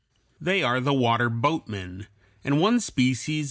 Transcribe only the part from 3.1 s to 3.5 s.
(Fig.